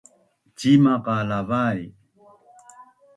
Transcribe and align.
Cimaq 0.57 0.99
qa 1.05 1.15
lavai? 1.29 1.79